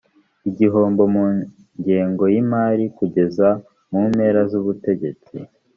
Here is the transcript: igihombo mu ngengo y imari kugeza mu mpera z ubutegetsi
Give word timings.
igihombo 0.49 1.03
mu 1.13 1.23
ngengo 1.79 2.23
y 2.33 2.37
imari 2.41 2.85
kugeza 2.97 3.47
mu 3.91 4.01
mpera 4.11 4.41
z 4.49 4.51
ubutegetsi 4.61 5.35